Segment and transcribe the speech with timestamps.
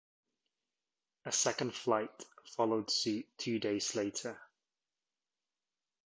[1.25, 2.09] A second flight
[2.43, 4.35] followed suit two days later.